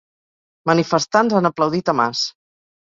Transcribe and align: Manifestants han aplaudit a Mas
Manifestants 0.71 1.39
han 1.41 1.51
aplaudit 1.53 1.95
a 1.95 1.97
Mas 2.03 2.27